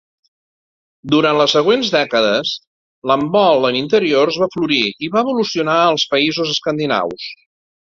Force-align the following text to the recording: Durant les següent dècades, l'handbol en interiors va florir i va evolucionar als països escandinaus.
Durant 1.13 1.37
les 1.41 1.53
següent 1.57 1.85
dècades, 1.97 2.55
l'handbol 3.11 3.69
en 3.71 3.79
interiors 3.85 4.43
va 4.47 4.51
florir 4.59 4.83
i 5.09 5.15
va 5.17 5.27
evolucionar 5.29 5.81
als 5.87 6.13
països 6.17 6.61
escandinaus. 6.61 7.35